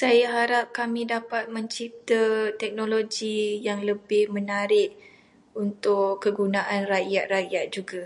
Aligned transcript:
Saya 0.00 0.26
harap 0.38 0.66
kami 0.78 1.02
dapat 1.14 1.44
mencipta 1.56 2.22
teknologi 2.62 3.38
yang 3.66 3.80
lebih 3.90 4.24
menarik 4.36 4.90
untuk 5.62 6.10
kegunaan 6.22 6.82
rakyat-rakyat 6.92 7.66
juga, 7.76 8.04